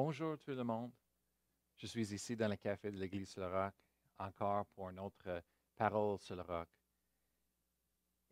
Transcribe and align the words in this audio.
Bonjour 0.00 0.38
tout 0.38 0.52
le 0.52 0.62
monde. 0.62 0.92
Je 1.76 1.88
suis 1.88 2.14
ici 2.14 2.36
dans 2.36 2.46
le 2.46 2.54
café 2.54 2.92
de 2.92 2.96
l'Église 2.96 3.30
sur 3.30 3.40
le 3.40 3.48
roc, 3.48 3.74
encore 4.16 4.64
pour 4.66 4.90
une 4.90 5.00
autre 5.00 5.26
euh, 5.26 5.40
parole 5.74 6.20
sur 6.20 6.36
le 6.36 6.42
roc. 6.42 6.68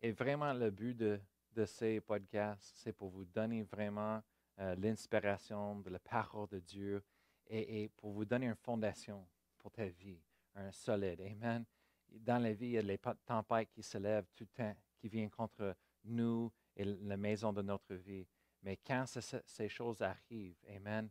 Et 0.01 0.13
vraiment, 0.13 0.53
le 0.53 0.71
but 0.71 0.95
de, 0.95 1.19
ces 1.65 1.99
podcasts, 1.99 2.71
c'est 2.77 2.93
pour 2.93 3.09
vous 3.09 3.25
donner 3.25 3.63
vraiment 3.63 4.23
euh, 4.59 4.75
l'inspiration 4.75 5.81
de 5.81 5.89
la 5.89 5.99
parole 5.99 6.47
de 6.47 6.59
Dieu 6.59 7.03
et, 7.47 7.89
pour 7.97 8.13
vous 8.13 8.23
donner 8.23 8.45
une 8.45 8.55
fondation 8.55 9.27
pour 9.57 9.69
ta 9.69 9.87
vie, 9.87 10.21
un 10.55 10.71
solide. 10.71 11.19
Amen. 11.19 11.65
Dans 12.07 12.41
la 12.41 12.53
vie, 12.53 12.67
il 12.67 12.71
y 12.71 12.77
a 12.77 12.81
les 12.81 12.97
tempêtes 12.97 13.71
qui 13.73 13.83
se 13.83 13.97
lèvent 13.97 14.29
tout 14.37 14.45
le 14.45 14.63
temps, 14.63 14.75
qui 14.95 15.09
viennent 15.09 15.29
contre 15.29 15.75
nous 16.05 16.49
et 16.77 16.85
la 16.85 17.17
maison 17.17 17.51
de 17.51 17.61
notre 17.61 17.93
vie. 17.95 18.25
Mais 18.63 18.77
quand 18.77 19.03
ces 19.05 19.67
choses 19.67 20.01
arrivent, 20.01 20.63
Amen, 20.73 21.09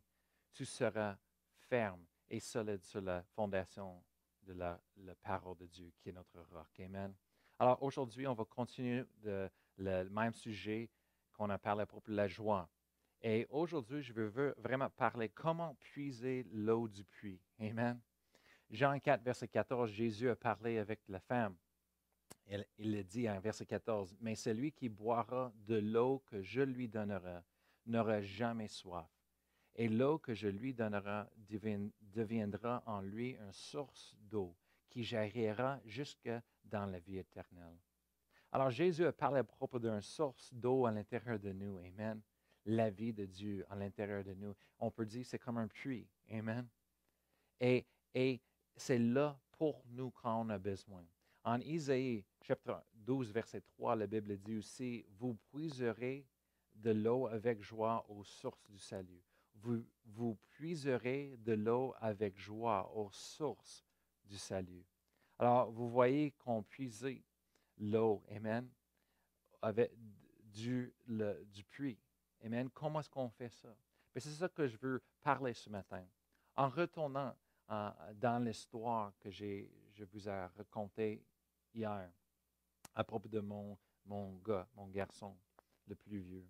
tu 0.57 0.65
seras 0.65 1.19
ferme 1.69 2.03
et 2.31 2.41
solide 2.41 2.83
sur 2.83 3.03
la 3.03 3.23
fondation 3.23 4.03
de 4.43 4.55
la, 4.55 4.81
parole 5.23 5.57
de 5.59 5.67
Dieu 5.67 5.93
qui 5.99 6.09
est 6.09 6.13
notre 6.13 6.41
roc. 6.51 6.81
Amen. 6.81 7.15
Alors 7.59 7.83
aujourd'hui, 7.83 8.27
on 8.27 8.33
va 8.33 8.47
continuer 8.47 9.05
le 9.23 10.09
même 10.09 10.33
sujet 10.33 10.89
qu'on 11.35 11.51
a 11.51 11.59
parlé 11.59 11.83
à 11.83 11.87
propos 11.87 12.11
de 12.11 12.17
la 12.17 12.27
joie. 12.27 12.71
Et 13.21 13.47
aujourd'hui, 13.51 14.01
je 14.01 14.15
veux 14.15 14.55
vraiment 14.57 14.89
parler 14.89 15.29
comment 15.29 15.75
puiser 15.75 16.47
l'eau 16.51 16.89
du 16.89 17.05
puits. 17.05 17.41
Amen. 17.61 18.01
Jean 18.71 18.99
4, 18.99 19.23
verset 19.23 19.49
14, 19.49 19.91
Jésus 19.91 20.31
a 20.31 20.37
parlé 20.37 20.79
avec 20.79 21.01
la 21.09 21.21
femme. 21.21 21.55
Il, 22.47 22.67
il 22.79 23.05
dit 23.05 23.29
en 23.29 23.41
verset 23.41 23.67
14, 23.67 24.17
Mais 24.21 24.35
celui 24.35 24.73
qui 24.73 24.89
boira 24.89 25.53
de 25.67 25.77
l'eau 25.77 26.21
que 26.27 26.41
je 26.41 26.63
lui 26.63 26.89
donnerai 26.89 27.41
n'aura 27.85 28.23
jamais 28.23 28.69
soif 28.69 29.16
et 29.79 29.89
l'eau 29.89 30.19
que 30.19 30.35
je 30.35 30.49
lui 30.49 30.73
donnerai 30.73 31.25
deviendra 32.01 32.83
en 32.87 33.03
lui 33.03 33.37
une 33.37 33.53
source 33.53 34.17
d'eau 34.19 34.57
qui 34.89 35.05
jaillira 35.05 35.79
jusque 35.85 36.31
dans 36.65 36.87
la 36.87 36.99
vie 36.99 37.19
éternelle. 37.19 37.77
Alors 38.53 38.71
Jésus 38.71 39.05
a 39.05 39.13
parlé 39.13 39.41
à 39.41 39.45
propos 39.45 39.79
d'une 39.79 40.01
source 40.01 40.53
d'eau 40.55 40.87
à 40.87 40.93
l'intérieur 40.93 41.39
de 41.39 41.53
nous. 41.53 41.77
Amen. 41.79 42.23
La 42.65 42.89
vie 42.89 43.13
de 43.13 43.27
Dieu 43.27 43.67
à 43.69 43.77
l'intérieur 43.77 44.25
de 44.25 44.33
nous. 44.33 44.55
On 44.79 44.91
peut 44.91 45.05
dire 45.05 45.27
c'est 45.27 45.39
comme 45.39 45.59
un 45.59 45.69
puits. 45.69 46.09
Amen. 46.31 46.67
Et, 47.61 47.87
et 48.15 48.41
c'est 48.75 48.99
là 48.99 49.39
pour 49.53 49.85
nous 49.89 50.11
quand 50.11 50.41
on 50.41 50.49
a 50.49 50.59
besoin. 50.59 51.05
En 51.45 51.61
Isaïe 51.61 52.25
chapitre 52.41 52.83
12, 52.95 53.31
verset 53.31 53.61
3, 53.61 53.95
la 53.97 54.07
Bible 54.07 54.39
dit 54.39 54.57
aussi, 54.57 55.05
vous 55.19 55.35
puiserez 55.53 56.27
de 56.75 56.91
l'eau 56.91 57.27
avec 57.27 57.61
joie 57.61 58.05
aux 58.09 58.25
sources 58.25 58.65
du 58.69 58.79
salut 58.79 59.23
vous, 59.63 60.37
puiserez 60.51 61.37
de 61.39 61.53
l'eau 61.53 61.95
avec 61.99 62.39
joie 62.39 62.91
aux 62.95 63.11
sources 63.11 63.85
du 64.25 64.39
salut. 64.39 64.85
Alors, 65.39 65.71
vous 65.71 65.89
voyez 65.89 66.31
qu'on 66.33 66.63
puise 66.63 67.07
l'eau, 67.79 68.23
Amen, 68.31 68.69
avec 69.61 69.93
du, 70.45 70.95
du 71.07 71.65
puits. 71.65 71.99
Amen. 72.45 72.71
Comment 72.71 73.01
est-ce 73.01 73.11
qu'on 73.11 73.29
fait 73.29 73.51
ça? 73.51 73.69
Ben, 74.15 74.21
c'est 74.21 74.31
ça 74.31 74.49
que 74.49 74.67
je 74.67 74.77
veux 74.79 75.03
parler 75.23 75.53
ce 75.53 75.69
matin. 75.69 76.05
En 76.55 76.69
retournant 76.69 77.35
dans 77.69 78.45
l'histoire 78.45 79.13
que 79.19 79.31
je 79.31 80.05
vous 80.13 80.29
ai 80.29 80.47
racontée 80.57 81.23
hier 81.75 82.11
à 82.95 83.05
propos 83.05 83.29
de 83.29 83.41
mon, 83.41 83.77
mon 84.07 84.37
gars, 84.37 84.67
mon 84.75 84.87
garçon, 84.89 85.37
le 85.87 85.95
plus 85.95 86.19
vieux. 86.19 86.49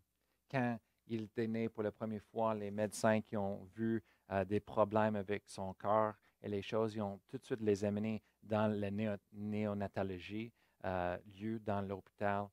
Quand 0.48 0.78
il 1.08 1.28
né 1.36 1.68
pour 1.68 1.82
la 1.82 1.92
première 1.92 2.22
fois. 2.22 2.54
Les 2.54 2.70
médecins 2.70 3.20
qui 3.20 3.36
ont 3.36 3.64
vu 3.74 4.02
euh, 4.30 4.44
des 4.44 4.60
problèmes 4.60 5.16
avec 5.16 5.44
son 5.46 5.74
cœur 5.74 6.14
et 6.42 6.48
les 6.48 6.62
choses, 6.62 6.94
ils 6.94 7.02
ont 7.02 7.20
tout 7.28 7.38
de 7.38 7.44
suite 7.44 7.60
les 7.60 7.84
amenés 7.84 8.22
dans 8.42 8.66
la 8.72 8.90
néonatologie, 9.32 10.52
euh, 10.84 11.16
lieu 11.38 11.58
dans 11.58 11.80
l'hôpital. 11.80 12.46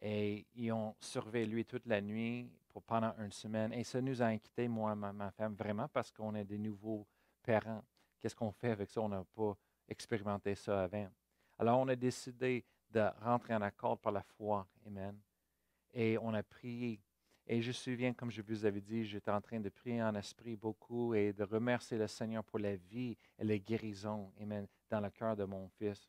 Et 0.00 0.46
ils 0.54 0.72
ont 0.72 0.94
surveillé 1.00 1.46
lui 1.46 1.64
toute 1.64 1.86
la 1.86 2.00
nuit 2.00 2.50
pour 2.68 2.82
pendant 2.82 3.14
une 3.18 3.32
semaine. 3.32 3.72
Et 3.72 3.84
ça 3.84 4.00
nous 4.00 4.20
a 4.20 4.26
inquiétés, 4.26 4.68
moi 4.68 4.92
et 4.92 4.96
ma, 4.96 5.12
ma 5.12 5.30
femme, 5.30 5.54
vraiment 5.54 5.88
parce 5.88 6.10
qu'on 6.10 6.34
est 6.34 6.44
des 6.44 6.58
nouveaux 6.58 7.06
parents. 7.42 7.84
Qu'est-ce 8.18 8.34
qu'on 8.34 8.52
fait 8.52 8.70
avec 8.70 8.90
ça? 8.90 9.00
On 9.00 9.08
n'a 9.08 9.24
pas 9.34 9.56
expérimenté 9.88 10.54
ça 10.54 10.84
avant. 10.84 11.08
Alors, 11.58 11.78
on 11.80 11.88
a 11.88 11.96
décidé 11.96 12.64
de 12.90 13.04
rentrer 13.20 13.54
en 13.54 13.62
accord 13.62 13.98
par 13.98 14.12
la 14.12 14.22
foi. 14.22 14.66
Amen. 14.86 15.18
Et 15.92 16.18
on 16.18 16.32
a 16.34 16.42
prié 16.42 17.00
et 17.52 17.60
je 17.60 17.68
me 17.68 17.72
souviens, 17.74 18.14
comme 18.14 18.30
je 18.30 18.40
vous 18.40 18.64
avais 18.64 18.80
dit, 18.80 19.04
j'étais 19.04 19.30
en 19.30 19.42
train 19.42 19.60
de 19.60 19.68
prier 19.68 20.02
en 20.02 20.14
esprit 20.14 20.56
beaucoup 20.56 21.12
et 21.12 21.34
de 21.34 21.44
remercier 21.44 21.98
le 21.98 22.06
Seigneur 22.06 22.42
pour 22.42 22.58
la 22.58 22.76
vie 22.76 23.14
et 23.38 23.44
la 23.44 23.58
guérison 23.58 24.32
amen, 24.40 24.66
dans 24.88 25.00
le 25.00 25.10
cœur 25.10 25.36
de 25.36 25.44
mon 25.44 25.68
fils. 25.68 26.08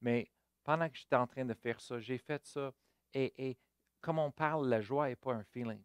Mais 0.00 0.28
pendant 0.64 0.88
que 0.88 0.96
j'étais 0.96 1.14
en 1.14 1.28
train 1.28 1.44
de 1.44 1.54
faire 1.54 1.80
ça, 1.80 2.00
j'ai 2.00 2.18
fait 2.18 2.44
ça. 2.44 2.72
Et, 3.14 3.56
comme 4.00 4.18
on 4.18 4.32
parle, 4.32 4.68
la 4.68 4.80
joie 4.80 5.08
n'est 5.08 5.14
pas 5.14 5.34
un 5.34 5.44
feeling. 5.44 5.84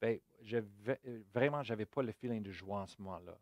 Bien, 0.00 0.18
vraiment, 1.32 1.62
je 1.62 1.72
n'avais 1.72 1.86
pas 1.86 2.02
le 2.02 2.10
feeling 2.10 2.42
de 2.42 2.50
joie 2.50 2.80
en 2.80 2.86
ce 2.88 3.00
moment-là. 3.02 3.38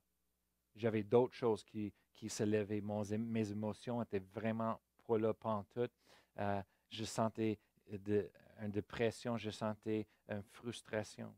J'avais 0.76 1.04
d'autres 1.04 1.34
choses 1.34 1.64
qui, 1.64 1.90
qui 2.12 2.28
se 2.28 2.42
levaient. 2.42 2.82
mes 3.16 3.50
émotions 3.50 4.02
étaient 4.02 4.22
vraiment 4.34 4.78
pas 5.06 5.16
là, 5.16 5.32
pantoute. 5.32 5.92
Euh, 6.38 6.60
je 6.90 7.04
sentais 7.06 7.58
de, 7.90 8.30
une 8.60 8.70
dépression, 8.70 9.36
je 9.36 9.50
sentais 9.50 10.06
une 10.28 10.42
frustration. 10.42 11.34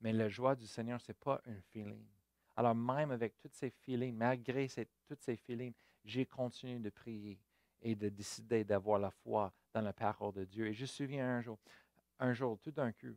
Mais 0.00 0.12
la 0.12 0.28
joie 0.28 0.54
du 0.54 0.66
Seigneur, 0.66 1.00
ce 1.00 1.10
n'est 1.10 1.16
pas 1.16 1.40
un 1.46 1.60
feeling. 1.70 2.06
Alors 2.54 2.74
même 2.74 3.10
avec 3.10 3.38
tous 3.38 3.50
ces 3.52 3.70
feelings, 3.70 4.14
malgré 4.14 4.68
ces, 4.68 4.86
tous 5.06 5.16
ces 5.20 5.36
feelings, 5.36 5.74
j'ai 6.04 6.26
continué 6.26 6.78
de 6.78 6.90
prier 6.90 7.40
et 7.80 7.94
de 7.94 8.08
décider 8.08 8.64
d'avoir 8.64 8.98
la 8.98 9.10
foi 9.10 9.52
dans 9.72 9.80
la 9.80 9.92
parole 9.92 10.32
de 10.32 10.44
Dieu. 10.44 10.66
Et 10.66 10.72
je 10.72 10.82
me 10.82 10.86
souviens 10.86 11.26
un 11.36 11.40
jour, 11.40 11.58
un 12.18 12.32
jour, 12.32 12.58
tout 12.60 12.70
d'un 12.70 12.92
coup, 12.92 13.16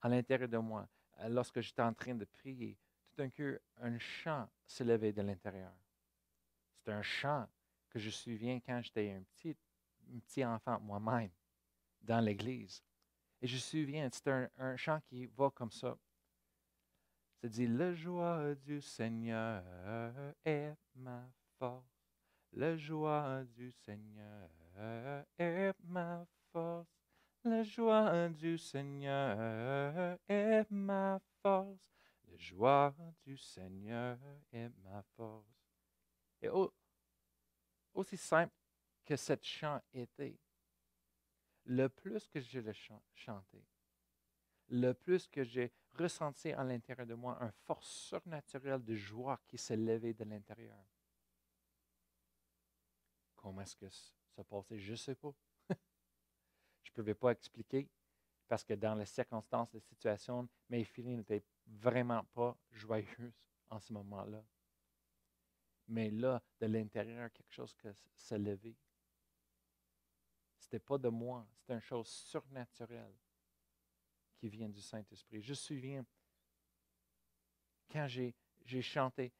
à 0.00 0.08
l'intérieur 0.08 0.48
de 0.48 0.58
moi, 0.58 0.88
lorsque 1.28 1.60
j'étais 1.60 1.82
en 1.82 1.92
train 1.92 2.14
de 2.14 2.24
prier, 2.24 2.76
tout 3.10 3.16
d'un 3.16 3.30
coup, 3.30 3.58
un 3.78 3.98
chant 3.98 4.48
se 4.66 4.82
levait 4.82 5.12
de 5.12 5.22
l'intérieur. 5.22 5.72
C'est 6.84 6.92
un 6.92 7.02
chant 7.02 7.48
que 7.90 7.98
je 7.98 8.06
me 8.06 8.12
souviens 8.12 8.60
quand 8.60 8.80
j'étais 8.80 9.12
un 9.12 9.22
petit, 9.22 9.56
un 10.12 10.18
petit 10.20 10.44
enfant 10.44 10.80
moi-même 10.80 11.30
dans 12.02 12.20
l'Église. 12.20 12.82
Et 13.42 13.46
je 13.46 13.54
me 13.54 13.60
souviens, 13.60 14.08
c'est 14.12 14.28
un, 14.28 14.76
chant 14.76 15.00
qui 15.08 15.26
va 15.26 15.50
comme 15.50 15.70
ça. 15.70 15.96
Ça 17.40 17.48
dit, 17.48 17.66
La 17.66 17.94
joie 17.94 18.54
du 18.54 18.80
Seigneur 18.80 19.64
est 20.44 20.74
ma 20.94 21.30
force. 21.58 21.86
La 22.52 22.76
joie 22.76 23.44
du 23.44 23.70
Seigneur 23.70 24.50
est 25.38 25.72
ma 25.84 26.26
force. 26.52 26.88
La 27.44 27.62
joie 27.62 28.28
du 28.28 28.58
Seigneur 28.58 30.18
est 30.28 30.70
ma 30.70 31.18
force. 31.42 31.78
La 32.28 32.36
joie 32.36 32.94
du 33.24 33.36
Seigneur 33.38 34.18
est 34.52 34.70
ma 34.82 35.02
force. 35.16 35.46
Et 36.42 36.48
aussi 37.94 38.16
simple 38.16 38.52
que 39.04 39.16
cette 39.16 39.44
chant 39.44 39.80
était, 39.94 40.38
le 41.70 41.88
plus 41.88 42.26
que 42.26 42.40
je 42.40 42.58
l'ai 42.58 42.72
chanté, 43.14 43.64
le 44.70 44.92
plus 44.92 45.28
que 45.28 45.44
j'ai 45.44 45.72
ressenti 45.94 46.50
à 46.50 46.64
l'intérieur 46.64 47.06
de 47.06 47.14
moi 47.14 47.38
une 47.40 47.52
force 47.52 47.88
surnaturelle 47.88 48.82
de 48.82 48.96
joie 48.96 49.40
qui 49.46 49.56
s'est 49.56 49.76
levée 49.76 50.12
de 50.12 50.24
l'intérieur. 50.24 50.84
Comment 53.36 53.60
est-ce 53.60 53.76
que 53.76 53.88
ça 53.88 54.42
passait? 54.42 54.80
Je 54.80 54.90
ne 54.90 54.96
sais 54.96 55.14
pas. 55.14 55.32
je 56.82 56.90
ne 56.90 56.94
pouvais 56.94 57.14
pas 57.14 57.30
expliquer 57.30 57.88
parce 58.48 58.64
que 58.64 58.74
dans 58.74 58.96
les 58.96 59.06
circonstances, 59.06 59.72
les 59.72 59.80
situations, 59.80 60.48
mes 60.68 60.82
filles 60.82 61.16
n'étaient 61.16 61.44
vraiment 61.66 62.24
pas 62.34 62.58
joyeuses 62.72 63.38
en 63.68 63.78
ce 63.78 63.92
moment-là. 63.92 64.44
Mais 65.86 66.10
là, 66.10 66.42
de 66.60 66.66
l'intérieur, 66.66 67.32
quelque 67.32 67.52
chose 67.52 67.76
s'est 68.12 68.38
levé. 68.38 68.76
N'était 70.70 70.84
pas 70.84 70.98
de 70.98 71.08
moi, 71.08 71.44
c'est 71.58 71.72
une 71.72 71.80
chose 71.80 72.06
surnaturelle 72.06 73.12
qui 74.36 74.48
vient 74.48 74.68
du 74.68 74.80
Saint-Esprit. 74.80 75.42
Je 75.42 75.50
me 75.50 75.54
souviens, 75.56 76.06
quand 77.90 78.06
j'ai, 78.06 78.32
chanté, 78.80 79.32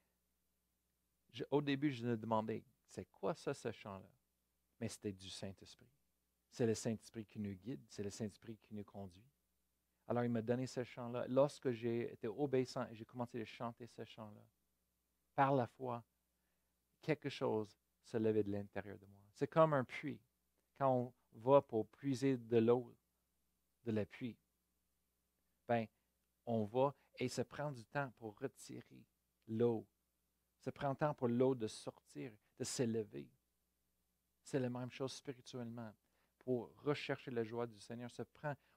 au 1.52 1.62
début, 1.62 1.92
je 1.92 2.04
me 2.04 2.16
demandais, 2.16 2.64
c'est 2.88 3.04
quoi 3.12 3.32
ça, 3.34 3.54
ce 3.54 3.70
chant-là? 3.70 4.10
Mais 4.80 4.88
c'était 4.88 5.12
du 5.12 5.30
Saint-Esprit. 5.30 5.86
C'est 6.50 6.66
le 6.66 6.74
Saint-Esprit 6.74 7.24
qui 7.24 7.38
nous 7.38 7.54
guide, 7.54 7.84
c'est 7.88 8.02
le 8.02 8.10
Saint-Esprit 8.10 8.56
qui 8.56 8.74
nous 8.74 8.82
conduit. 8.82 9.30
Alors, 10.08 10.24
il 10.24 10.30
m'a 10.30 10.42
donné 10.42 10.66
ce 10.66 10.82
chant-là. 10.82 11.26
Lorsque 11.28 11.70
j'ai 11.70 12.12
été 12.12 12.26
obéissant 12.26 12.88
et 12.88 12.96
j'ai 12.96 13.04
commencé 13.04 13.40
à 13.40 13.44
chanter 13.44 13.86
ce 13.86 14.04
chant-là, 14.04 14.44
par 15.36 15.54
la 15.54 15.68
foi, 15.68 16.02
quelque 17.00 17.28
chose 17.28 17.78
se 18.02 18.16
levait 18.16 18.42
de 18.42 18.50
l'intérieur 18.50 18.98
de 18.98 19.06
moi. 19.06 19.22
C'est 19.32 19.46
comme 19.46 19.74
un 19.74 19.84
puits. 19.84 20.20
Quand 20.76 20.92
on, 20.92 21.12
va 21.32 21.62
pour 21.62 21.86
puiser 21.88 22.36
de 22.36 22.58
l'eau 22.58 22.94
de 23.84 23.92
la 23.92 24.04
pluie, 24.04 24.36
ben, 25.66 25.86
on 26.46 26.64
va 26.64 26.94
Et 27.18 27.28
ça 27.28 27.44
prend 27.44 27.70
du 27.70 27.84
temps 27.84 28.10
pour 28.18 28.38
retirer 28.38 29.04
l'eau. 29.46 29.86
Ça 30.58 30.72
prend 30.72 30.90
du 30.92 30.96
temps 30.96 31.14
pour 31.14 31.28
l'eau 31.28 31.54
de 31.54 31.66
sortir, 31.66 32.32
de 32.58 32.64
s'élever. 32.64 33.28
C'est 34.42 34.58
la 34.58 34.68
même 34.68 34.90
chose 34.90 35.12
spirituellement. 35.12 35.92
Pour 36.38 36.72
rechercher 36.82 37.30
la 37.30 37.44
joie 37.44 37.66
du 37.66 37.78
Seigneur, 37.78 38.10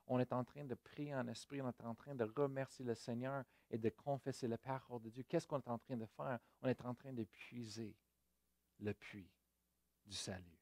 on 0.08 0.20
est 0.20 0.34
en 0.34 0.44
train 0.44 0.66
de 0.66 0.76
prier 0.76 1.16
en 1.16 1.28
esprit, 1.28 1.62
on 1.62 1.70
est 1.70 1.82
en 1.84 1.96
train 1.96 2.14
de 2.14 2.26
remercier 2.26 2.84
le 2.84 2.94
Seigneur 2.94 3.44
et 3.70 3.78
de 3.78 3.90
confesser 3.90 4.48
la 4.48 4.58
parole 4.58 5.02
de 5.02 5.10
Dieu. 5.10 5.24
Qu'est-ce 5.24 5.48
qu'on 5.48 5.60
est 5.60 5.70
en 5.70 5.80
train 5.80 5.96
de 5.98 6.06
faire? 6.06 6.40
On 6.62 6.68
est 6.68 6.86
en 6.86 6.94
train 6.94 7.14
de 7.14 7.24
puiser 7.24 7.96
le 8.80 8.94
puits 8.94 9.32
du 10.06 10.16
salut. 10.16 10.60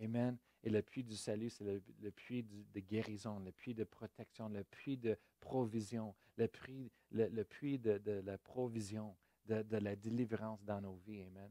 Amen. 0.00 0.36
Et 0.62 0.70
le 0.70 0.82
puits 0.82 1.02
du 1.02 1.16
salut, 1.16 1.50
c'est 1.50 1.64
le, 1.64 2.10
puits 2.10 2.44
de 2.44 2.80
guérison, 2.80 3.40
le 3.40 3.50
puits 3.50 3.74
de 3.74 3.84
protection, 3.84 4.48
le 4.48 4.62
puits 4.62 4.96
de 4.96 5.18
provision, 5.40 6.14
le 6.36 6.46
puits, 6.46 6.92
le, 7.10 7.28
de, 7.28 8.12
la 8.24 8.38
provision, 8.38 9.16
de, 9.46 9.76
la 9.76 9.96
délivrance 9.96 10.62
dans 10.62 10.80
nos 10.80 10.94
vies. 11.06 11.22
Amen. 11.22 11.50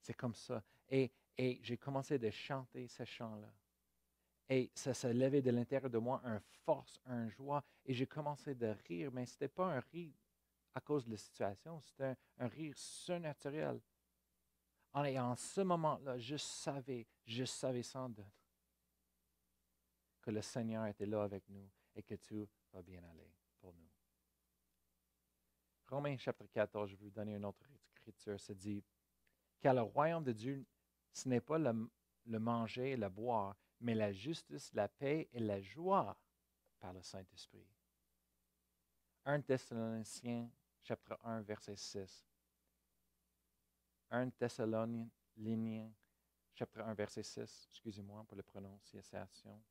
C'est 0.00 0.14
comme 0.14 0.34
ça. 0.34 0.62
Et, 0.88 1.10
et 1.36 1.58
j'ai 1.62 1.76
commencé 1.76 2.18
à 2.24 2.30
chanter 2.30 2.88
ce 2.88 3.04
chant-là. 3.04 3.52
Et 4.48 4.70
ça 4.74 4.94
s'est 4.94 5.12
levé 5.12 5.42
de 5.42 5.50
l'intérieur 5.50 5.90
de 5.90 5.98
moi, 5.98 6.22
un 6.24 6.40
force, 6.64 7.00
un 7.04 7.28
joie. 7.28 7.64
Et 7.84 7.92
j'ai 7.92 8.06
commencé 8.06 8.54
de 8.54 8.74
rire, 8.88 9.10
mais 9.12 9.26
ce 9.26 9.34
n'était 9.34 9.48
pas 9.48 9.66
un 9.66 9.80
rire 9.80 10.14
à 10.76 10.80
cause 10.80 11.06
de 11.06 11.12
la 11.12 11.16
situation, 11.16 11.80
c'était 11.80 12.14
un 12.38 12.48
rire 12.48 12.76
surnaturel. 12.76 13.80
Et 15.04 15.20
en 15.20 15.36
ce 15.36 15.60
moment-là, 15.60 16.18
je 16.18 16.36
savais, 16.36 17.06
je 17.26 17.44
savais 17.44 17.82
sans 17.82 18.08
doute 18.08 18.24
que 20.22 20.30
le 20.30 20.40
Seigneur 20.40 20.86
était 20.86 21.06
là 21.06 21.22
avec 21.22 21.46
nous 21.48 21.68
et 21.94 22.02
que 22.02 22.14
tout 22.14 22.48
va 22.72 22.82
bien 22.82 23.02
aller 23.04 23.30
pour 23.60 23.74
nous. 23.74 23.90
Romains 25.88 26.16
chapitre 26.16 26.50
14, 26.50 26.90
je 26.90 26.96
vais 26.96 27.04
vous 27.04 27.10
donner 27.10 27.34
une 27.34 27.44
autre 27.44 27.64
écriture, 27.94 28.40
ça 28.40 28.54
dit, 28.54 28.82
car 29.60 29.74
le 29.74 29.82
royaume 29.82 30.24
de 30.24 30.32
Dieu, 30.32 30.66
ce 31.12 31.28
n'est 31.28 31.40
pas 31.40 31.58
le, 31.58 31.88
le 32.24 32.38
manger 32.38 32.92
et 32.92 32.96
le 32.96 33.08
boire, 33.08 33.54
mais 33.80 33.94
la 33.94 34.12
justice, 34.12 34.72
la 34.72 34.88
paix 34.88 35.28
et 35.32 35.40
la 35.40 35.60
joie 35.60 36.18
par 36.80 36.92
le 36.92 37.02
Saint-Esprit. 37.02 37.66
1 39.26 39.42
Thessaloniciens 39.42 40.50
chapitre 40.82 41.18
1, 41.22 41.42
verset 41.42 41.76
6. 41.76 42.26
1 44.10 44.30
Thessaloniciens, 44.30 45.90
chapitre 46.54 46.84
1, 46.84 46.94
verset 46.94 47.22
6, 47.22 47.68
excusez-moi 47.70 48.24
pour 48.26 48.36
la 48.36 48.42
prononciation. 48.42 49.62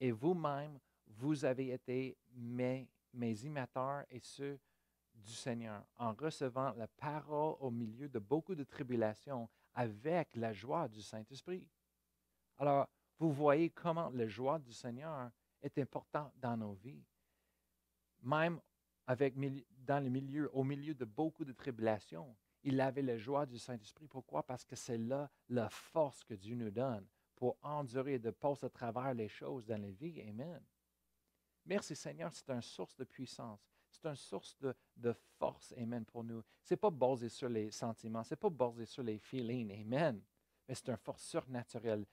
Et 0.00 0.12
vous-même, 0.12 0.78
vous 1.06 1.44
avez 1.44 1.72
été 1.72 2.16
mes, 2.34 2.88
imitateurs 3.12 4.04
et 4.10 4.20
ceux 4.20 4.58
du 5.14 5.32
Seigneur, 5.32 5.84
en 5.96 6.12
recevant 6.14 6.72
la 6.74 6.86
parole 6.86 7.56
au 7.60 7.70
milieu 7.70 8.08
de 8.08 8.18
beaucoup 8.18 8.54
de 8.54 8.64
tribulations 8.64 9.48
avec 9.74 10.34
la 10.36 10.52
joie 10.52 10.88
du 10.88 11.02
Saint-Esprit. 11.02 11.66
Alors, 12.56 12.88
vous 13.18 13.32
voyez 13.32 13.70
comment 13.70 14.10
la 14.10 14.26
joie 14.26 14.58
du 14.58 14.72
Seigneur 14.72 15.30
est 15.62 15.76
importante 15.78 16.32
dans 16.36 16.56
nos 16.56 16.72
vies. 16.72 17.04
Même 18.22 18.60
avec, 19.06 19.34
dans 19.84 20.02
le 20.02 20.08
milieu, 20.08 20.50
au 20.54 20.64
milieu 20.64 20.94
de 20.94 21.04
beaucoup 21.04 21.44
de 21.44 21.52
tribulations, 21.52 22.34
il 22.62 22.80
avait 22.80 23.02
la 23.02 23.16
joie 23.16 23.46
du 23.46 23.58
Saint-Esprit. 23.58 24.06
Pourquoi? 24.06 24.42
Parce 24.42 24.64
que 24.64 24.76
c'est 24.76 24.98
là 24.98 25.30
la 25.48 25.68
force 25.68 26.24
que 26.24 26.34
Dieu 26.34 26.54
nous 26.54 26.70
donne 26.70 27.06
pour 27.34 27.56
endurer 27.62 28.14
et 28.14 28.18
de 28.18 28.30
passer 28.30 28.66
à 28.66 28.70
travers 28.70 29.14
les 29.14 29.28
choses 29.28 29.64
dans 29.66 29.80
la 29.80 29.90
vie. 29.90 30.20
Amen. 30.28 30.62
Merci 31.64 31.96
Seigneur, 31.96 32.32
c'est 32.32 32.50
une 32.50 32.62
source 32.62 32.96
de 32.96 33.04
puissance. 33.04 33.60
C'est 33.88 34.06
une 34.06 34.16
source 34.16 34.56
de, 34.58 34.74
de, 34.96 35.12
force, 35.38 35.72
Amen, 35.76 36.04
pour 36.04 36.22
nous. 36.22 36.42
Ce 36.62 36.74
n'est 36.74 36.78
pas 36.78 36.90
basé 36.90 37.28
sur 37.28 37.48
les 37.48 37.70
sentiments, 37.70 38.22
ce 38.22 38.34
n'est 38.34 38.38
pas 38.38 38.50
basé 38.50 38.86
sur 38.86 39.02
les 39.02 39.18
feelings, 39.18 39.72
Amen. 39.80 40.20
Mais 40.68 40.74
c'est 40.74 40.88
une 40.88 40.96
force 40.96 41.22
surnaturelle 41.22 42.06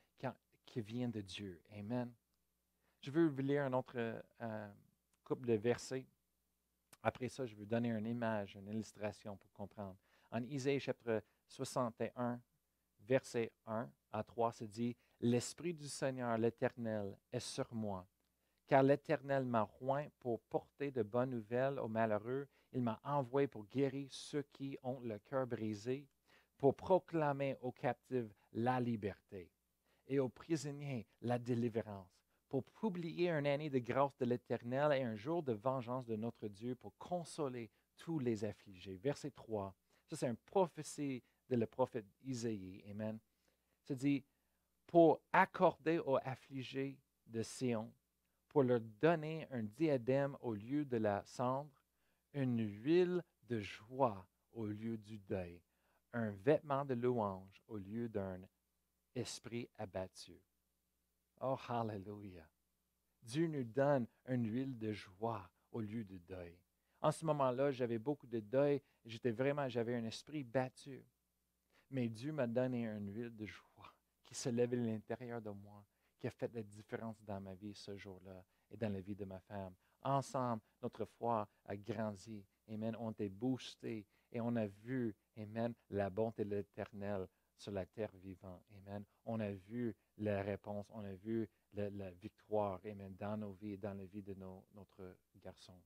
qui, 0.66 0.82
vient 0.82 1.10
de 1.10 1.22
Dieu. 1.22 1.62
Amen. 1.72 2.12
Je 3.02 3.10
veux 3.10 3.28
vous 3.28 3.42
lire 3.42 3.64
un 3.64 3.74
autre 3.74 3.96
euh, 4.42 4.72
couple 5.24 5.48
de 5.48 5.54
versets. 5.54 6.06
Après 7.02 7.30
ça, 7.30 7.46
je 7.46 7.56
vous 7.56 7.66
donner 7.66 7.90
une 7.90 8.06
image, 8.06 8.56
une 8.56 8.68
illustration 8.68 9.38
pour 9.38 9.52
comprendre. 9.52 9.98
En 10.32 10.44
Isaïe 10.44 10.80
chapitre 10.80 11.24
61, 11.48 12.42
verset 13.00 13.52
1 13.66 13.90
à 14.12 14.24
3, 14.24 14.52
se 14.52 14.64
dit, 14.66 14.96
L'Esprit 15.20 15.74
du 15.74 15.88
Seigneur, 15.88 16.38
l'Éternel, 16.38 17.18
est 17.32 17.40
sur 17.40 17.74
moi, 17.74 18.08
car 18.68 18.84
l'Éternel 18.84 19.46
m'a 19.46 19.70
oint 19.82 20.08
pour 20.20 20.42
porter 20.42 20.92
de 20.92 21.02
bonnes 21.02 21.32
nouvelles 21.32 21.80
aux 21.80 21.88
malheureux. 21.88 22.48
Il 22.74 22.82
m'a 22.82 23.00
envoyé 23.04 23.48
pour 23.48 23.66
guérir 23.66 24.08
ceux 24.12 24.44
qui 24.54 24.78
ont 24.84 25.00
le 25.00 25.18
cœur 25.20 25.48
brisé, 25.48 26.08
pour 26.58 26.76
proclamer 26.76 27.56
aux 27.62 27.72
captifs 27.72 28.34
la 28.52 28.80
liberté 28.80 29.52
et 30.08 30.20
aux 30.20 30.30
prisonniers 30.30 31.08
la 31.22 31.40
délivrance, 31.40 32.10
pour 32.50 32.64
publier 32.64 33.30
un 33.30 33.46
année 33.46 33.70
de 33.70 33.80
grâce 33.80 34.18
de 34.18 34.26
l'Éternel 34.26 34.92
et 34.92 35.04
un 35.04 35.16
jour 35.16 35.42
de 35.42 35.54
vengeance 35.54 36.06
de 36.06 36.16
notre 36.16 36.48
Dieu, 36.48 36.76
pour 36.76 36.98
consoler 36.98 37.72
tous 37.98 38.20
les 38.20 38.44
affligés. 38.44 38.98
Verset 38.98 39.32
3. 39.32 39.74
Ça, 40.08 40.16
c'est 40.16 40.28
une 40.28 40.38
prophétie 40.38 41.22
de 41.50 41.56
le 41.56 41.66
prophète 41.66 42.06
Isaïe. 42.24 42.84
Amen. 42.90 43.20
Ça 43.84 43.96
dit, 43.96 44.24
pour 44.86 45.22
accorder 45.32 46.00
aux 46.00 46.18
affligés 46.24 46.98
de 47.26 47.44
Sion, 47.44 47.92
pour 48.48 48.64
leur 48.64 48.80
donner 48.80 49.48
un 49.52 49.64
diadème 49.64 50.38
au 50.42 50.54
lieu 50.54 50.86
de 50.86 50.98
la 50.98 51.24
cendre, 51.26 51.70
une 52.34 52.60
huile 52.84 53.22
de 53.44 53.60
joie 53.60 54.26
au 54.54 54.66
lieu 54.66 54.98
du 54.98 55.20
deuil, 55.20 55.62
un 56.14 56.32
vêtement 56.32 56.86
de 56.86 56.94
louange 56.94 57.62
au 57.68 57.78
lieu 57.78 58.08
d'un 58.08 58.40
esprit 59.14 59.70
abattu. 59.78 60.40
Oh, 61.42 61.58
hallelujah. 61.68 62.48
Dieu 63.22 63.48
nous 63.48 63.64
donne 63.64 64.08
une 64.28 64.48
huile 64.48 64.78
de 64.78 64.94
joie 64.94 65.50
au 65.72 65.82
lieu 65.82 66.04
du 66.04 66.20
deuil. 66.20 66.58
En 67.02 67.12
ce 67.12 67.26
moment-là, 67.26 67.72
j'avais 67.72 68.00
beaucoup 68.00 68.28
de 68.28 68.40
deuil. 68.40 68.82
J'étais 69.08 69.32
vraiment, 69.32 69.68
j'avais 69.70 69.96
un 69.96 70.04
esprit 70.04 70.44
battu. 70.44 71.04
Mais 71.90 72.10
Dieu 72.10 72.34
m'a 72.34 72.46
donné 72.46 72.86
une 72.86 73.14
huile 73.14 73.36
de 73.36 73.46
joie 73.46 73.94
qui 74.26 74.36
se 74.36 74.50
levait 74.50 74.78
à 74.78 74.82
l'intérieur 74.82 75.42
de 75.42 75.50
moi, 75.50 75.86
qui 76.20 76.28
a 76.28 76.32
fait 76.32 76.54
la 76.54 76.64
différence 76.64 77.24
dans 77.24 77.40
ma 77.40 77.54
vie 77.54 77.74
ce 77.74 77.96
jour-là 77.96 78.44
et 78.70 78.76
dans 78.76 78.92
la 78.92 79.00
vie 79.00 79.16
de 79.16 79.24
ma 79.24 79.40
femme. 79.40 79.74
Ensemble, 80.02 80.62
notre 80.82 81.06
foi 81.06 81.48
a 81.66 81.76
grandi. 81.78 82.46
Amen. 82.70 82.96
On 83.00 83.12
été 83.12 83.30
boosté 83.30 84.06
et 84.32 84.42
on 84.42 84.56
a 84.58 84.68
vu, 84.68 85.16
Amen, 85.38 85.74
la 85.90 86.10
bonté 86.10 86.44
de 86.44 86.56
l'Éternel 86.56 87.28
sur 87.56 87.72
la 87.72 87.86
terre 87.86 88.12
vivante. 88.18 88.64
Amen. 88.76 89.06
On 89.26 89.40
a 89.40 89.52
vu 89.52 89.96
la 90.18 90.42
réponse, 90.42 90.86
on 90.90 91.04
a 91.06 91.14
vu 91.14 91.48
la, 91.74 92.12
victoire, 92.12 92.82
Amen, 92.86 93.16
dans 93.18 93.38
nos 93.38 93.54
vies 93.54 93.74
et 93.74 93.78
dans 93.78 93.94
la 93.94 94.06
vie 94.06 94.22
de 94.22 94.34
notre 94.34 95.18
garçon. 95.42 95.80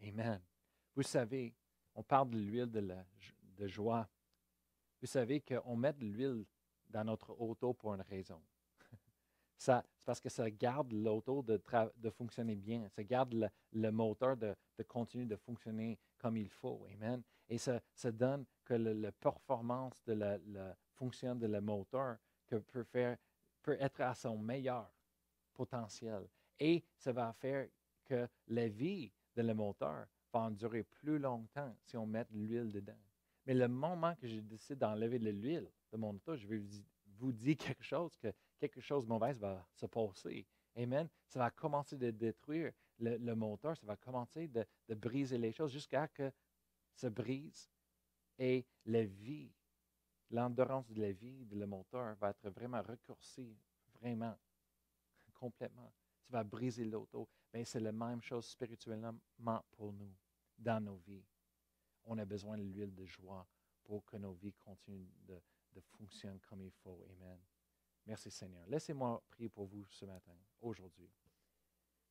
Amen. 0.00 0.40
Vous 0.94 1.02
savez, 1.02 1.54
on 1.98 2.02
parle 2.04 2.30
de 2.30 2.38
l'huile 2.38 2.70
de, 2.70 3.66
joie. 3.66 4.08
Vous 5.00 5.08
savez 5.08 5.40
qu'on 5.40 5.74
met 5.74 5.92
de 5.92 6.04
l'huile 6.04 6.46
dans 6.88 7.02
notre 7.02 7.30
auto 7.40 7.74
pour 7.74 7.92
une 7.92 8.02
raison. 8.02 8.40
c'est 9.56 9.82
parce 10.04 10.20
que 10.20 10.28
ça 10.28 10.48
garde 10.48 10.92
l'auto 10.92 11.42
de, 11.42 11.60
fonctionner 12.10 12.54
bien. 12.54 12.88
Ça 12.88 13.02
garde 13.02 13.50
le, 13.72 13.90
moteur 13.90 14.36
de, 14.36 14.54
continuer 14.86 15.26
de 15.26 15.34
fonctionner 15.34 15.98
comme 16.18 16.36
il 16.36 16.48
faut. 16.48 16.86
Amen. 16.94 17.20
Et 17.48 17.58
ça, 17.58 17.80
donne 18.12 18.46
que 18.64 18.74
la 18.74 19.10
performance 19.10 20.00
de 20.04 20.12
la, 20.12 20.76
fonction 20.94 21.34
de 21.34 21.48
le 21.48 21.60
moteur 21.60 22.16
peut, 22.46 22.62
peut 22.62 23.76
être 23.80 24.00
à 24.02 24.14
son 24.14 24.38
meilleur 24.38 24.88
potentiel. 25.52 26.28
Et 26.60 26.84
ça 26.96 27.10
va 27.10 27.32
faire 27.32 27.66
que 28.04 28.28
la 28.46 28.68
vie 28.68 29.12
de 29.34 29.42
le 29.42 29.52
moteur 29.52 30.06
va 30.32 30.40
en 30.40 30.50
durer 30.50 30.82
plus 30.82 31.18
longtemps 31.18 31.74
si 31.84 31.96
on 31.96 32.06
met 32.06 32.24
de 32.30 32.38
l'huile 32.38 32.70
dedans. 32.70 32.98
Mais 33.46 33.54
le 33.54 33.68
moment 33.68 34.14
que 34.16 34.26
je 34.26 34.40
décide 34.40 34.78
d'enlever 34.78 35.18
de 35.18 35.30
l'huile 35.30 35.70
de 35.92 35.96
mon 35.96 36.14
auto, 36.14 36.36
je 36.36 36.46
vais 36.46 36.62
vous 37.16 37.32
dire 37.32 37.56
quelque 37.56 37.82
chose, 37.82 38.16
que 38.16 38.32
quelque 38.58 38.80
chose 38.80 39.04
de 39.04 39.08
mauvais 39.08 39.32
va 39.32 39.66
se 39.74 39.86
passer. 39.86 40.46
Amen. 40.76 41.08
Ça 41.26 41.38
va 41.38 41.50
commencer 41.50 41.96
de 41.96 42.10
détruire 42.10 42.72
le, 42.98 43.34
moteur, 43.34 43.76
ça 43.76 43.86
va 43.86 43.96
commencer 43.96 44.48
de, 44.48 44.66
briser 44.94 45.38
les 45.38 45.52
choses 45.52 45.72
jusqu'à 45.72 46.08
que 46.08 46.30
ça 46.94 47.10
brise 47.10 47.70
et 48.38 48.66
la 48.86 49.04
vie, 49.04 49.52
l'endurance 50.30 50.90
de 50.90 51.00
la 51.00 51.12
vie 51.12 51.44
de 51.46 51.56
le 51.56 51.66
moteur 51.66 52.14
va 52.16 52.30
être 52.30 52.50
vraiment 52.50 52.82
raccourcie, 52.82 53.56
vraiment, 54.00 54.36
complètement. 55.34 55.92
Ça 56.22 56.32
va 56.32 56.44
briser 56.44 56.84
l'auto. 56.84 57.28
C'est 57.64 57.80
la 57.80 57.92
même 57.92 58.22
chose 58.22 58.46
spirituellement 58.46 59.14
pour 59.72 59.92
nous, 59.92 60.14
dans 60.58 60.82
nos 60.82 60.96
vies. 60.96 61.24
On 62.04 62.16
a 62.18 62.24
besoin 62.24 62.56
de 62.58 62.62
l'huile 62.62 62.94
de 62.94 63.06
joie 63.06 63.46
pour 63.84 64.04
que 64.04 64.16
nos 64.16 64.32
vies 64.32 64.52
continuent 64.52 65.08
de, 65.26 65.40
de 65.72 65.80
fonctionner 65.80 66.40
comme 66.40 66.62
il 66.62 66.70
faut. 66.70 67.06
Amen. 67.10 67.38
Merci 68.06 68.30
Seigneur. 68.30 68.64
Laissez-moi 68.66 69.22
prier 69.30 69.48
pour 69.48 69.66
vous 69.66 69.86
ce 69.90 70.04
matin, 70.04 70.36
aujourd'hui. 70.60 71.10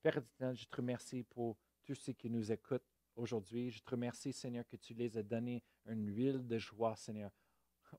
Père 0.02 0.18
éternel, 0.18 0.56
je 0.56 0.66
te 0.66 0.76
remercie 0.76 1.24
pour 1.24 1.58
tous 1.84 1.96
ceux 1.96 2.14
qui 2.14 2.30
nous 2.30 2.52
écoutent 2.52 2.88
aujourd'hui. 3.16 3.72
Je 3.72 3.82
te 3.82 3.90
remercie, 3.92 4.32
Seigneur, 4.32 4.68
que 4.68 4.76
tu 4.76 4.94
les 4.94 5.18
as 5.18 5.24
donné 5.24 5.64
une 5.86 6.08
huile 6.16 6.46
de 6.46 6.58
joie, 6.58 6.96
Seigneur, 6.96 7.32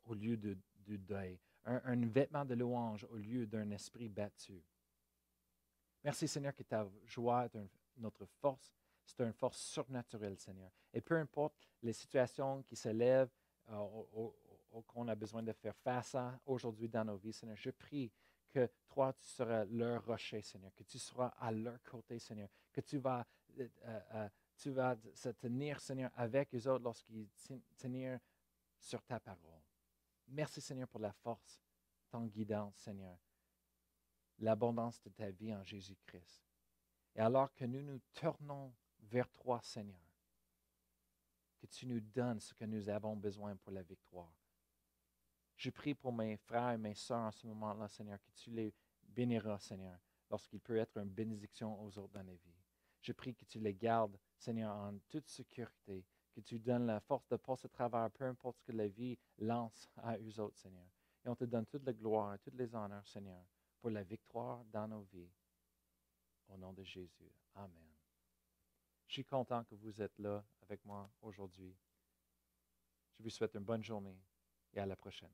au 0.04 0.14
lieu 0.14 0.37
de, 0.37 0.57
du 0.76 0.99
deuil, 0.99 1.38
un 1.64 2.07
vêtement 2.07 2.45
de 2.45 2.54
louange 2.54 3.04
au 3.11 3.16
lieu 3.16 3.47
d'un 3.47 3.71
esprit 3.71 4.09
battu. 4.09 4.62
Merci, 6.08 6.26
Seigneur, 6.26 6.54
que 6.54 6.62
ta 6.62 6.88
joie 7.04 7.44
est 7.44 7.58
notre 7.98 8.24
force. 8.24 8.72
C'est 9.04 9.20
une 9.20 9.34
force 9.34 9.60
surnaturelle, 9.60 10.38
Seigneur. 10.38 10.70
Et 10.90 11.02
peu 11.02 11.18
importe 11.18 11.54
les 11.82 11.92
situations 11.92 12.62
qui 12.62 12.76
se 12.76 12.88
lèvent, 12.88 13.28
euh, 13.68 14.30
qu'on 14.86 15.06
a 15.06 15.14
besoin 15.14 15.42
de 15.42 15.52
faire 15.52 15.76
face 15.76 16.14
à 16.14 16.40
aujourd'hui 16.46 16.88
dans 16.88 17.04
nos 17.04 17.18
vies, 17.18 17.34
Seigneur, 17.34 17.58
je 17.58 17.68
prie 17.68 18.10
que 18.48 18.70
toi, 18.86 19.12
tu 19.12 19.26
seras 19.26 19.66
leur 19.66 20.02
rocher, 20.06 20.40
Seigneur, 20.40 20.74
que 20.74 20.82
tu 20.82 20.98
seras 20.98 21.26
à 21.38 21.52
leur 21.52 21.82
côté, 21.82 22.18
Seigneur, 22.18 22.48
que 22.72 22.80
tu 22.80 22.96
vas, 22.96 23.26
euh, 23.58 23.68
euh, 23.84 24.28
tu 24.56 24.70
vas 24.70 24.96
se 25.12 25.28
tenir, 25.28 25.78
Seigneur, 25.78 26.10
avec 26.14 26.54
eux 26.54 26.66
autres 26.68 26.84
lorsqu'ils 26.84 27.28
tenir 27.76 28.18
sur 28.78 29.02
ta 29.02 29.20
parole. 29.20 29.60
Merci, 30.28 30.62
Seigneur, 30.62 30.88
pour 30.88 31.00
la 31.00 31.12
force, 31.12 31.60
ton 32.08 32.24
guidance, 32.24 32.76
Seigneur, 32.76 33.18
l'abondance 34.38 35.00
de 35.02 35.11
ta 35.11 35.30
vie 35.30 35.54
en 35.54 35.64
Jésus-Christ. 35.64 36.42
Et 37.14 37.21
alors 37.21 37.52
que 37.54 37.64
nous 37.64 37.83
nous 37.83 38.00
tournons 38.14 38.73
vers 39.02 39.28
toi, 39.30 39.61
Seigneur, 39.62 39.99
que 41.59 41.66
tu 41.66 41.87
nous 41.87 42.00
donnes 42.00 42.40
ce 42.40 42.54
que 42.54 42.64
nous 42.64 42.88
avons 42.88 43.16
besoin 43.16 43.57
pour 43.57 43.73
la 43.73 43.83
victoire. 43.83 44.33
Je 45.57 45.71
prie 45.71 45.95
pour 45.95 46.12
mes 46.12 46.37
frères 46.37 46.71
et 46.71 46.78
mes 46.78 46.95
sœurs 46.95 47.26
en 47.26 47.33
ce 47.33 47.47
moment-là, 47.49 47.88
Seigneur, 47.88 48.21
que 48.21 48.30
tu 48.30 48.50
les 48.50 48.73
béniras, 49.02 49.59
Seigneur, 49.59 49.99
lorsqu'il 50.30 50.61
peut 50.61 50.76
être 50.76 50.99
une 50.99 51.09
bénédiction 51.09 51.83
aux 51.83 51.99
autres 51.99 52.12
dans 52.12 52.23
la 52.23 52.35
vie. 52.35 52.54
Je 53.00 53.12
prie 53.12 53.35
que 53.35 53.45
tu 53.45 53.59
les 53.59 53.75
gardes, 53.75 54.16
Seigneur, 54.37 54.75
en 54.76 54.97
toute 55.09 55.28
sécurité, 55.28 56.04
que 56.33 56.40
tu 56.40 56.61
donnes 56.61 56.87
la 56.87 57.00
force 57.00 57.26
de 57.28 57.37
passer 57.37 57.66
à 57.66 57.71
travers 57.71 58.11
peu 58.12 58.25
importe 58.25 58.59
ce 58.59 58.64
que 58.64 58.73
la 58.73 58.87
vie 58.87 59.18
lance 59.38 59.88
à 59.97 60.16
eux 60.18 60.38
autres, 60.38 60.59
Seigneur. 60.59 60.87
Et 61.25 61.28
on 61.28 61.35
te 61.35 61.45
donne 61.45 61.66
toute 61.66 61.85
la 61.85 61.92
gloire 61.92 62.35
et 62.35 62.38
tous 62.38 62.57
les 62.57 62.73
honneurs, 62.75 63.07
Seigneur, 63.09 63.45
pour 63.80 63.90
la 63.90 64.02
victoire 64.02 64.64
dans 64.66 64.88
nos 64.88 65.02
vies. 65.02 65.30
Au 66.49 66.56
nom 66.56 66.73
de 66.73 66.82
Jésus. 66.82 67.32
Amen. 67.54 67.88
Je 69.06 69.14
suis 69.14 69.25
content 69.25 69.64
que 69.64 69.75
vous 69.75 70.00
êtes 70.00 70.18
là 70.18 70.44
avec 70.62 70.85
moi 70.85 71.11
aujourd'hui. 71.23 71.76
Je 73.18 73.23
vous 73.23 73.30
souhaite 73.30 73.54
une 73.54 73.64
bonne 73.64 73.82
journée 73.82 74.18
et 74.73 74.80
à 74.80 74.87
la 74.87 74.97
prochaine. 74.97 75.32